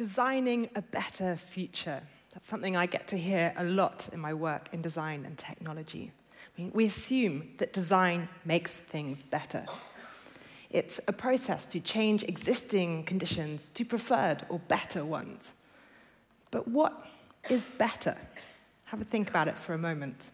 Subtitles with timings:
[0.00, 2.00] designing a better future.
[2.32, 6.10] That's something I get to hear a lot in my work in design and technology.
[6.32, 9.66] I mean, we assume that design makes things better.
[10.70, 15.52] It's a process to change existing conditions to preferred or better ones.
[16.50, 17.06] But what
[17.50, 18.16] is better?
[18.86, 20.28] Have a think about it for a moment.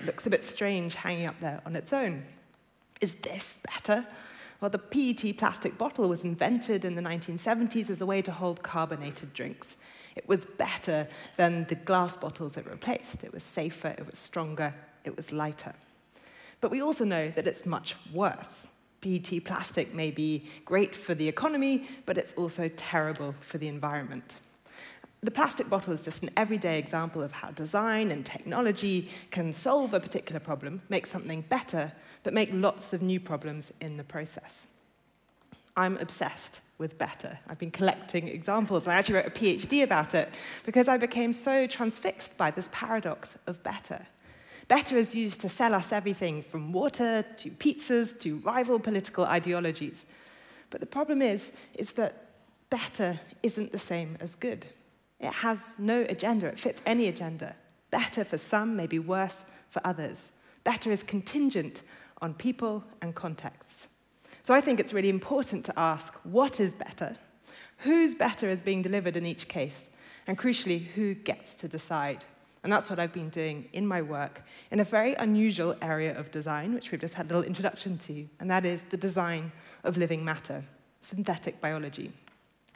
[0.00, 2.24] It looks a bit strange hanging up there on its own.
[3.02, 4.06] Is this better?
[4.60, 8.62] Well, the PET plastic bottle was invented in the 1970s as a way to hold
[8.62, 9.76] carbonated drinks.
[10.14, 13.24] It was better than the glass bottles it replaced.
[13.24, 15.74] It was safer, it was stronger, it was lighter.
[16.60, 18.66] But we also know that it's much worse.
[19.00, 24.36] PET plastic may be great for the economy, but it's also terrible for the environment.
[25.22, 29.94] The plastic bottle is just an everyday example of how design and technology can solve
[29.94, 34.66] a particular problem, make something better, but make lots of new problems in the process.
[35.76, 37.38] I'm obsessed with better.
[37.48, 38.88] I've been collecting examples.
[38.88, 40.30] I actually wrote a PhD about it
[40.66, 44.06] because I became so transfixed by this paradox of better.
[44.68, 50.06] Better is used to sell us everything from water to pizzas to rival political ideologies.
[50.70, 52.26] But the problem is, is that
[52.70, 54.66] better isn't the same as good.
[55.18, 57.56] It has no agenda, it fits any agenda.
[57.90, 60.30] Better for some may be worse for others.
[60.62, 61.82] Better is contingent
[62.20, 63.88] on people and contexts.
[64.42, 67.14] So I think it's really important to ask what is better,
[67.78, 69.88] who's better is being delivered in each case,
[70.26, 72.24] and crucially, who gets to decide.
[72.62, 76.30] And that's what I've been doing in my work in a very unusual area of
[76.30, 79.96] design, which we've just had a little introduction to, and that is the design of
[79.96, 80.64] living matter,
[81.00, 82.12] synthetic biology.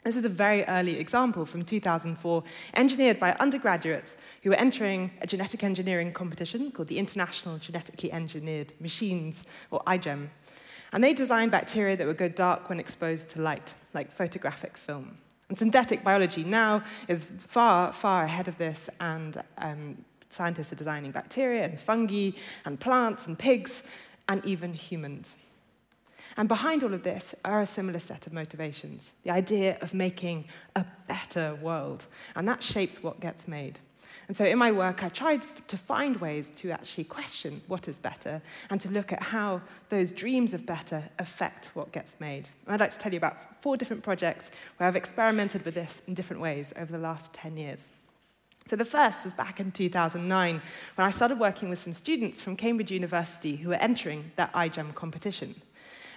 [0.05, 2.43] This is a very early example from 2004,
[2.75, 8.73] engineered by undergraduates who were entering a genetic engineering competition called the International Genetically Engineered
[8.79, 10.27] Machines, or iGEM.
[10.93, 15.17] And they designed bacteria that would go dark when exposed to light, like photographic film.
[15.49, 21.09] And synthetic biology now is far, far ahead of this, and um, scientists are designing
[21.13, 22.29] bacteria and fungi
[22.65, 23.81] and plants and pigs
[24.29, 25.35] and even humans.
[26.37, 30.45] And behind all of this are a similar set of motivations the idea of making
[30.75, 32.05] a better world.
[32.35, 33.79] And that shapes what gets made.
[34.27, 37.99] And so in my work, I tried to find ways to actually question what is
[37.99, 38.41] better
[38.71, 42.49] and to look at how those dreams of better affect what gets made.
[42.65, 46.01] And I'd like to tell you about four different projects where I've experimented with this
[46.07, 47.89] in different ways over the last 10 years.
[48.65, 50.59] So the first was back in 2009
[50.95, 54.95] when I started working with some students from Cambridge University who were entering that iGEM
[54.95, 55.53] competition.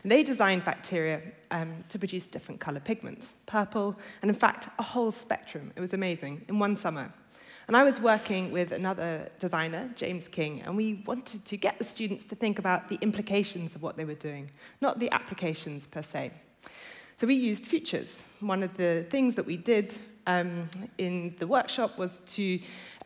[0.02, 1.20] And they designed bacteria
[1.50, 5.72] um, to produce different colour pigments, purple, and in fact, a whole spectrum.
[5.76, 7.12] It was amazing, in one summer.
[7.66, 11.84] And I was working with another designer, James King, and we wanted to get the
[11.84, 14.50] students to think about the implications of what they were doing,
[14.80, 16.30] not the applications per se.
[17.16, 18.22] So we used futures.
[18.40, 19.94] One of the things that we did
[20.26, 22.60] um, in the workshop was to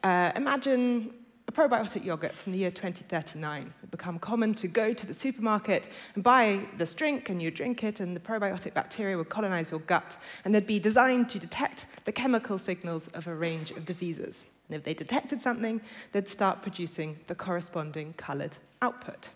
[0.04, 1.14] uh, imagine
[1.48, 3.74] a probiotic yogurt from the year 2039.
[3.82, 7.82] It become common to go to the supermarket and buy this drink, and you drink
[7.84, 11.86] it, and the probiotic bacteria would colonize your gut, and they'd be designed to detect
[12.04, 14.44] the chemical signals of a range of diseases.
[14.68, 15.80] And if they detected something,
[16.12, 19.30] they'd start producing the corresponding colored output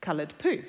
[0.00, 0.60] colored poo.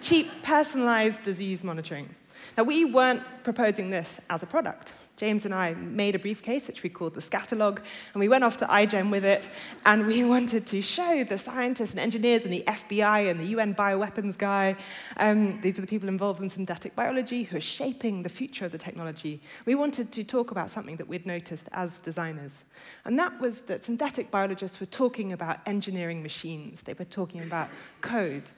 [0.00, 2.08] Cheap, personalized disease monitoring.
[2.56, 4.94] Now, we weren't proposing this as a product.
[5.16, 7.78] James and I made a briefcase, which we called the Scatalog,
[8.12, 9.48] and we went off to iGEM with it,
[9.86, 13.74] and we wanted to show the scientists and engineers and the FBI and the UN
[13.74, 14.76] bioweapons guy,
[15.16, 18.72] um, these are the people involved in synthetic biology who are shaping the future of
[18.72, 19.40] the technology.
[19.64, 22.62] We wanted to talk about something that we'd noticed as designers,
[23.06, 26.82] and that was that synthetic biologists were talking about engineering machines.
[26.82, 27.70] They were talking about
[28.02, 28.50] code.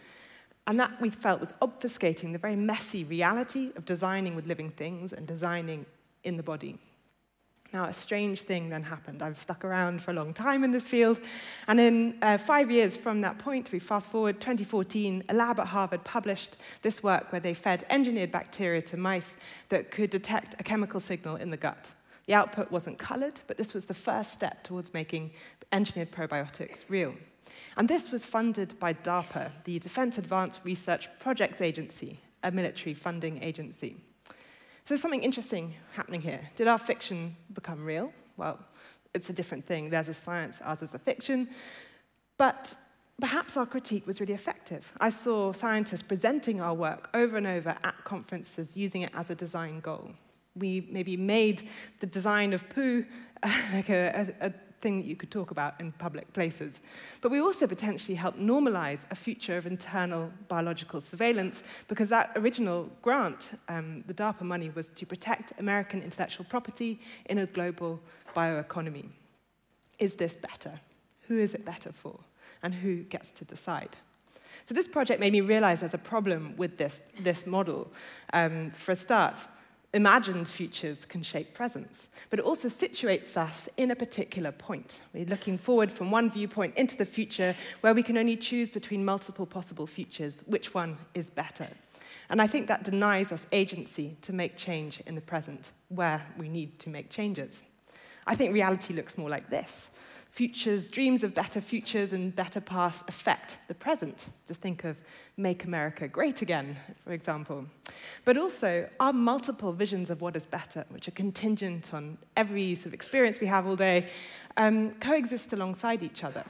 [0.66, 5.14] And that we felt was obfuscating the very messy reality of designing with living things
[5.14, 5.86] and designing
[6.24, 6.78] in the body.
[7.72, 9.22] Now, a strange thing then happened.
[9.22, 11.20] I've stuck around for a long time in this field,
[11.66, 15.66] and in uh, five years from that point, we fast forward 2014, a lab at
[15.66, 19.36] Harvard published this work where they fed engineered bacteria to mice
[19.68, 21.92] that could detect a chemical signal in the gut.
[22.26, 25.32] The output wasn't colored, but this was the first step towards making
[25.70, 27.14] engineered probiotics real.
[27.76, 33.42] And this was funded by DARPA, the Defense Advanced Research Projects Agency, a military funding
[33.42, 33.96] agency.
[34.88, 36.40] So there's something interesting happening here.
[36.56, 38.10] Did our fiction become real?
[38.38, 38.58] Well,
[39.12, 39.90] it's a different thing.
[39.90, 41.50] There's a science, ours is a fiction.
[42.38, 42.74] But
[43.20, 44.90] perhaps our critique was really effective.
[44.98, 49.34] I saw scientists presenting our work over and over at conferences using it as a
[49.34, 50.12] design goal.
[50.56, 51.68] We maybe made
[52.00, 53.04] the design of poo
[53.74, 56.80] like a, a, a thing that you could talk about in public places.
[57.20, 62.88] But we also potentially help normalize a future of internal biological surveillance because that original
[63.02, 68.00] grant, um, the DARPA money, was to protect American intellectual property in a global
[68.36, 69.06] bioeconomy.
[69.98, 70.80] Is this better?
[71.28, 72.20] Who is it better for?
[72.62, 73.96] And who gets to decide?
[74.64, 77.90] So this project made me realize there's a problem with this, this model
[78.32, 79.46] um, for a start
[79.94, 85.00] imagined futures can shape presents, but it also situates us in a particular point.
[85.14, 89.04] We're looking forward from one viewpoint into the future where we can only choose between
[89.04, 91.68] multiple possible futures, which one is better.
[92.30, 96.48] And I think that denies us agency to make change in the present where we
[96.50, 97.62] need to make changes.
[98.26, 99.90] I think reality looks more like this.
[100.30, 104.26] futures, dreams of better futures and better pasts affect the present.
[104.46, 105.00] Just think of
[105.36, 107.64] Make America Great Again, for example.
[108.24, 112.86] But also, our multiple visions of what is better, which are contingent on every sort
[112.88, 114.10] of experience we have all day,
[114.56, 116.44] um, coexist alongside each other.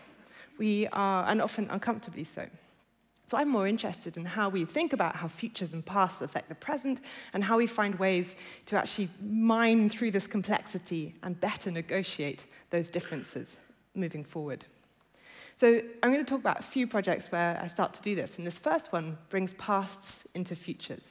[0.59, 2.47] We are, and often uncomfortably so.
[3.27, 6.55] So I'm more interested in how we think about how futures and pasts affect the
[6.55, 6.99] present
[7.35, 8.35] and how we find ways
[8.67, 13.57] to actually mine through this complexity and better negotiate those differences.
[13.99, 14.65] moving forward.
[15.57, 18.39] So I'm going to talk about a few projects where I start to do this,
[18.39, 21.03] and this first one brings pasts into futures.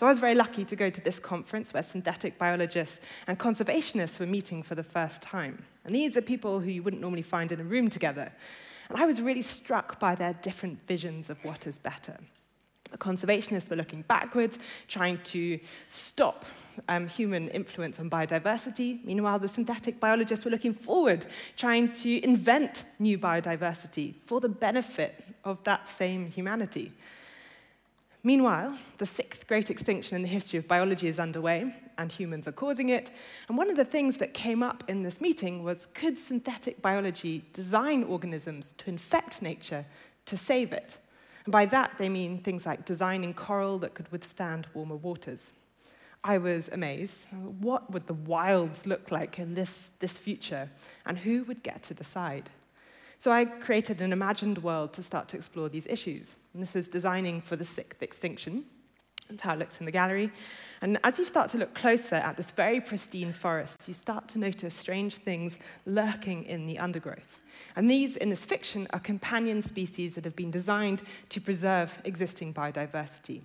[0.00, 4.18] So I was very lucky to go to this conference where synthetic biologists and conservationists
[4.18, 5.64] were meeting for the first time.
[5.84, 8.28] And these are people who you wouldn't normally find in a room together.
[8.88, 12.16] And I was really struck by their different visions of what is better.
[12.90, 14.58] The conservationists were looking backwards,
[14.88, 16.46] trying to stop
[16.88, 19.02] um, human influence on biodiversity.
[19.04, 21.26] Meanwhile, the synthetic biologists were looking forward,
[21.56, 26.92] trying to invent new biodiversity for the benefit of that same humanity.
[28.24, 32.52] Meanwhile, the sixth great extinction in the history of biology is underway, and humans are
[32.52, 33.10] causing it.
[33.48, 37.42] And one of the things that came up in this meeting was could synthetic biology
[37.52, 39.84] design organisms to infect nature
[40.26, 40.98] to save it?
[41.44, 45.50] And by that, they mean things like designing coral that could withstand warmer waters.
[46.24, 47.26] I was amazed.
[47.58, 50.70] What would the wilds look like in this, this future?
[51.04, 52.48] And who would get to decide?
[53.18, 56.36] So I created an imagined world to start to explore these issues.
[56.54, 58.64] And this is designing for the sixth extinction.
[59.30, 60.30] That's how it looks in the gallery.
[60.80, 64.38] And as you start to look closer at this very pristine forest, you start to
[64.38, 67.40] notice strange things lurking in the undergrowth.
[67.74, 72.54] And these, in this fiction, are companion species that have been designed to preserve existing
[72.54, 73.42] biodiversity.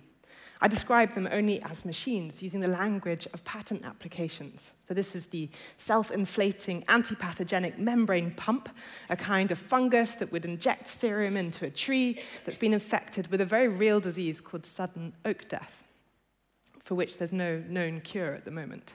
[0.60, 4.72] I describe them only as machines using the language of patent applications.
[4.88, 8.68] So, this is the self inflating antipathogenic membrane pump,
[9.08, 13.40] a kind of fungus that would inject serum into a tree that's been infected with
[13.40, 15.84] a very real disease called sudden oak death,
[16.82, 18.94] for which there's no known cure at the moment.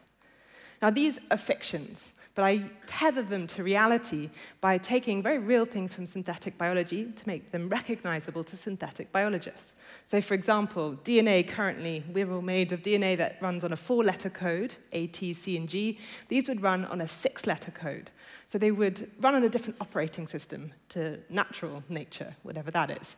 [0.84, 5.94] Now, these are fictions, but I tether them to reality by taking very real things
[5.94, 9.76] from synthetic biology to make them recognizable to synthetic biologists.
[10.08, 14.04] So, for example, DNA currently, we're all made of DNA that runs on a four
[14.04, 16.00] letter code, A, T, C, and G.
[16.28, 18.12] These would run on a six letter code.
[18.50, 23.16] So, they would run on a different operating system to natural nature, whatever that is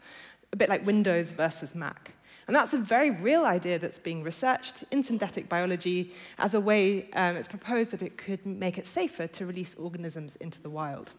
[0.55, 2.13] a bit like Windows versus Mac.
[2.47, 7.09] And that's a very real idea that's being researched in synthetic biology as a way
[7.13, 11.09] um, it's proposed that it could make it safer to release organisms into the wild.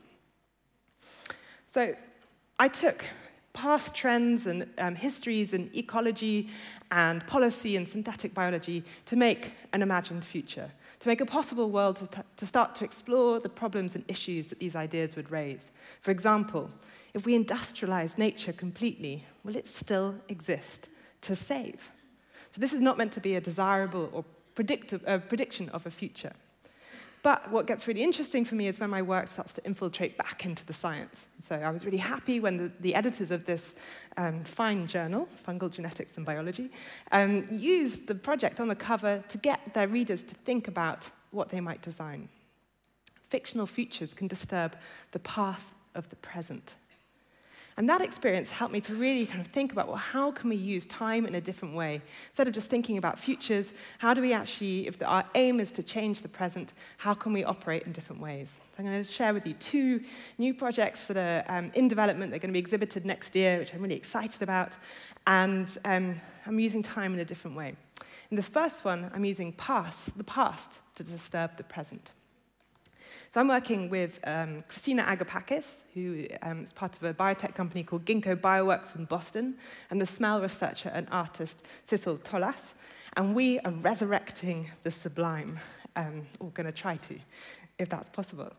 [1.69, 1.95] So
[2.59, 3.05] I took
[3.53, 6.49] past trends and um, histories in ecology
[6.93, 10.71] and policy and synthetic biology to make an imagined future.
[11.01, 14.59] to make a possible world to, to start to explore the problems and issues that
[14.59, 15.71] these ideas would raise.
[16.01, 16.71] For example,
[17.15, 20.89] if we industrialize nature completely, will it still exist
[21.23, 21.91] to save?
[22.53, 25.91] So this is not meant to be a desirable or predictive, a prediction of a
[25.91, 26.33] future.
[27.23, 30.45] But what gets really interesting for me is when my work starts to infiltrate back
[30.45, 31.27] into the science.
[31.41, 33.75] So I was really happy when the, the editors of this
[34.17, 36.71] um, fine journal, Fungal Genetics and Biology,
[37.13, 41.49] um, used the project on the cover to get their readers to think about what
[41.49, 42.29] they might design.
[43.29, 44.77] Fictional futures can disturb
[45.13, 46.75] the path of the present.
[47.79, 50.57] And that experience helped me to really kind of think about, well, how can we
[50.57, 52.01] use time in a different way?
[52.31, 55.83] Instead of just thinking about futures, how do we actually, if our aim is to
[55.83, 58.59] change the present, how can we operate in different ways?
[58.73, 60.01] So I'm going to share with you two
[60.39, 62.31] new projects that are um, in development.
[62.31, 64.75] They're going to be exhibited next year, which I'm really excited about.
[65.27, 67.75] And um, I'm using time in a different way.
[68.31, 72.11] In this first one, I'm using past, the past to disturb the present.
[73.37, 77.83] So I'm working with um, Christina Agapakis, who um, is part of a biotech company
[77.83, 79.57] called Ginkgo Bioworks in Boston,
[79.91, 82.73] and the smell researcher and artist Cecil Tolas.
[83.15, 85.61] And we are resurrecting the sublime,
[85.97, 87.19] um, or going to try to,
[87.79, 88.51] if that's possible,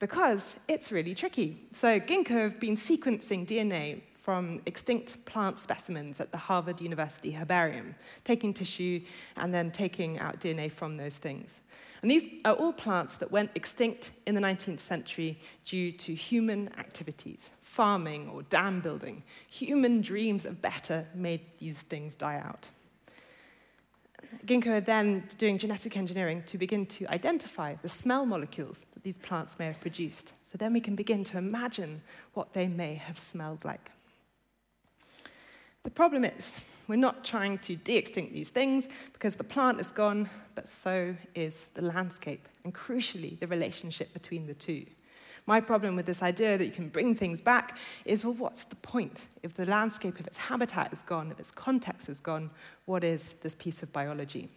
[0.00, 1.56] because it's really tricky.
[1.72, 7.94] So Ginkgo have been sequencing DNA from extinct plant specimens at the Harvard University Herbarium,
[8.24, 8.98] taking tissue
[9.36, 11.60] and then taking out DNA from those things.
[12.02, 16.70] And these are all plants that went extinct in the 19th century due to human
[16.76, 19.22] activities, farming or dam building.
[19.48, 22.68] Human dreams of better made these things die out.
[24.44, 29.18] Ginkgo are then doing genetic engineering to begin to identify the smell molecules that these
[29.18, 30.32] plants may have produced.
[30.50, 32.02] So then we can begin to imagine
[32.34, 33.92] what they may have smelled like.
[35.86, 39.92] The problem is, we're not trying to de extinct these things because the plant is
[39.92, 44.84] gone, but so is the landscape, and crucially, the relationship between the two.
[45.46, 48.74] My problem with this idea that you can bring things back is well, what's the
[48.74, 49.16] point?
[49.44, 52.50] If the landscape, if its habitat is gone, if its context is gone,
[52.86, 54.48] what is this piece of biology?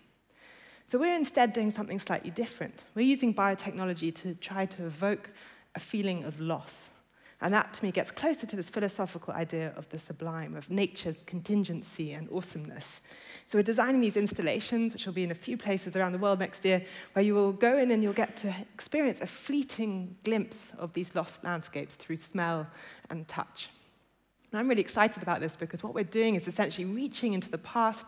[0.88, 2.86] So we're instead doing something slightly different.
[2.96, 5.30] We're using biotechnology to try to evoke
[5.76, 6.90] a feeling of loss,
[7.42, 11.24] And that to me gets closer to this philosophical idea of the sublime, of nature's
[11.26, 13.00] contingency and awesomeness.
[13.48, 16.40] So we're designing these installations, which will be in a few places around the world
[16.40, 20.72] next year, where you will go in and you'll get to experience a fleeting glimpse
[20.78, 22.68] of these lost landscapes through smell
[23.10, 23.70] and touch.
[24.52, 27.60] And I'm really excited about this because what we're doing is essentially reaching into the
[27.60, 28.08] past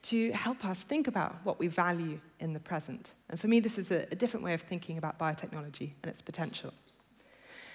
[0.00, 3.10] to help us think about what we value in the present.
[3.28, 6.22] And for me, this is a, a different way of thinking about biotechnology and its
[6.22, 6.72] potential.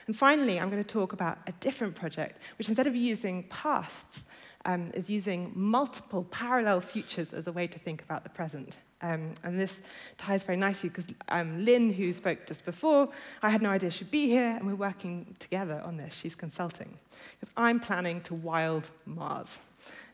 [0.08, 4.26] And finally, I'm going to talk about a different project, which instead of using pasts,
[4.66, 8.78] um, is using multiple parallel futures as a way to think about the present.
[9.02, 9.82] Um, and this
[10.18, 13.10] ties very nicely because um, Lynn, who spoke just before,
[13.42, 16.14] I had no idea she'd be here, and we're working together on this.
[16.14, 16.96] She's consulting.
[17.38, 19.60] Because I'm planning to wild Mars.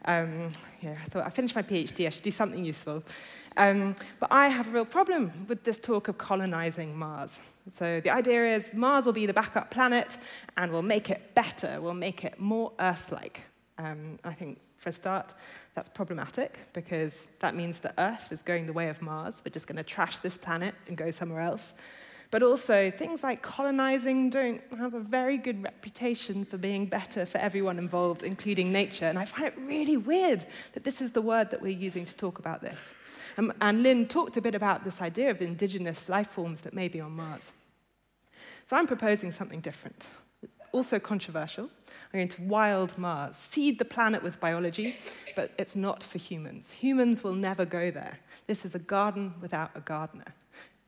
[0.05, 3.03] Um, yeah, I thought I finished my PhD, I should do something useful.
[3.59, 7.39] Um, but I have a real problem with this talk of colonizing Mars.
[7.73, 10.17] So the idea is Mars will be the backup planet
[10.55, 13.41] and we'll make it better, we'll make it more Earth like.
[13.77, 15.33] Um, I think for a start,
[15.75, 19.41] that's problematic because that means the Earth is going the way of Mars.
[19.43, 21.73] We're just going to trash this planet and go somewhere else.
[22.31, 27.39] But also, things like colonizing don't have a very good reputation for being better for
[27.39, 29.05] everyone involved, including nature.
[29.05, 32.15] And I find it really weird that this is the word that we're using to
[32.15, 32.79] talk about this.
[33.39, 36.89] And, and Lynn talked a bit about this idea of indigenous life forms that may
[36.89, 37.53] be on Mars.
[38.65, 40.07] So I'm proposing something different,
[40.73, 41.69] also controversial.
[42.13, 44.97] I'm going to wild Mars, seed the planet with biology,
[45.37, 46.69] but it's not for humans.
[46.81, 48.19] Humans will never go there.
[48.45, 50.33] This is a garden without a gardener.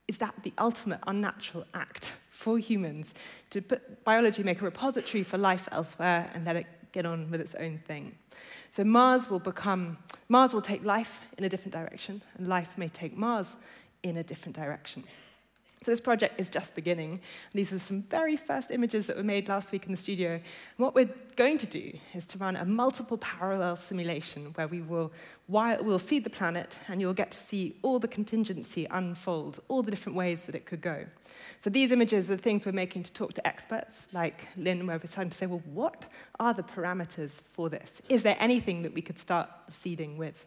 [0.09, 3.13] Is that the ultimate unnatural act for humans
[3.51, 7.39] to put biology make a repository for life elsewhere and let it get on with
[7.39, 8.15] its own thing?
[8.71, 9.97] So Mars will become,
[10.29, 13.55] Mars will take life in a different direction, and life may take Mars
[14.01, 15.03] in a different direction.
[15.83, 17.21] So this project is just beginning.
[17.53, 20.33] These are some very first images that were made last week in the studio.
[20.33, 20.43] And
[20.77, 25.11] what we're going to do is to run a multiple parallel simulation where we will
[25.47, 29.81] while we'll see the planet and you'll get to see all the contingency unfold, all
[29.81, 31.03] the different ways that it could go.
[31.61, 35.07] So these images are things we're making to talk to experts like Lynn, where we're
[35.09, 36.05] starting to say, well, what
[36.39, 38.01] are the parameters for this?
[38.07, 40.45] Is there anything that we could start seeding with?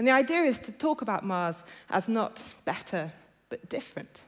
[0.00, 3.12] And the idea is to talk about Mars as not better,
[3.50, 4.22] but different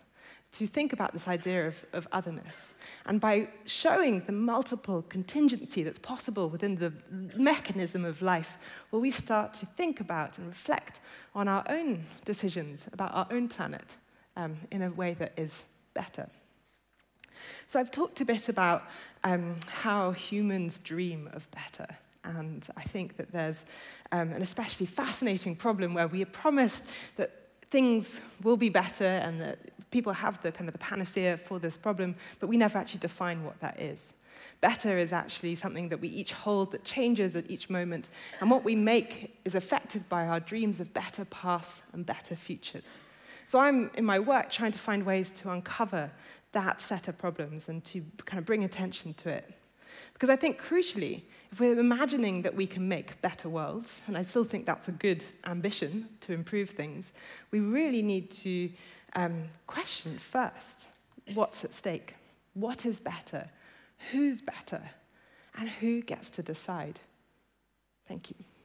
[0.53, 2.75] to think about this idea of, of otherness.
[3.05, 6.93] And by showing the multiple contingency that's possible within the
[7.37, 8.59] mechanism of life,
[8.91, 11.01] will we start to think about and reflect
[11.35, 13.97] on our own decisions about our own planet
[14.37, 16.29] um, in a way that is better.
[17.67, 18.85] So I've talked a bit about
[19.25, 21.87] um, how humans dream of better.
[22.25, 23.65] And I think that there's
[24.11, 26.83] um, an especially fascinating problem where we are promised
[27.17, 27.31] that
[27.71, 29.59] things will be better and that
[29.97, 33.43] people have the kind of the panacea for this problem, but we never actually define
[33.43, 34.13] what that is.
[34.61, 38.11] Better is actually something that we each hold that changes at each moment,
[38.41, 42.85] and what we make is affected by our dreams of better pasts and better futures.
[43.47, 46.11] So I'm, in my work, trying to find ways to uncover
[46.53, 49.47] that set of problems and to kind of bring attention to it.
[50.13, 54.25] Because I think crucially, if we're imagining that we can make better worlds, and I
[54.25, 57.13] still think that's a good ambition to improve things,
[57.51, 58.69] we really need to
[59.17, 60.89] um, question first
[61.35, 62.15] what's at stake?
[62.55, 63.49] What is better?
[64.13, 64.81] Who's better?
[65.59, 67.01] And who gets to decide?
[68.07, 68.56] Thank you.